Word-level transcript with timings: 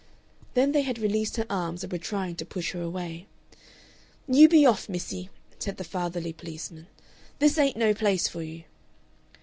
Then 0.55 0.71
they 0.71 0.81
had 0.81 0.97
released 0.97 1.37
her 1.37 1.45
arms 1.47 1.83
and 1.83 1.93
were 1.93 1.99
trying 1.99 2.35
to 2.37 2.43
push 2.43 2.71
her 2.71 2.81
away. 2.81 3.27
"You 4.27 4.49
be 4.49 4.65
off, 4.65 4.89
missie," 4.89 5.29
said 5.59 5.77
the 5.77 5.83
fatherly 5.83 6.33
policeman. 6.33 6.87
"This 7.37 7.59
ain't 7.59 7.77
no 7.77 7.93
place 7.93 8.27
for 8.27 8.41
you." 8.41 8.63